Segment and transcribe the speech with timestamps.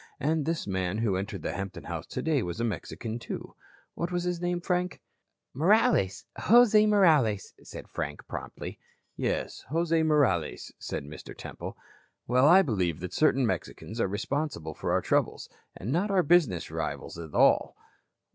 [0.19, 3.53] And this man who entered the Hampton house today was a Mexican, too.
[3.93, 4.99] What was his name, Frank?"
[5.53, 6.25] "Morales.
[6.39, 8.79] Jose Morales," said Frank, promptly.
[9.15, 11.37] "Yes, Jose Morales," said Mr.
[11.37, 11.77] Temple.
[12.25, 16.71] "Well, I believe that certain Mexicans are responsible for our troubles, and not our business
[16.71, 17.75] rivals, at all."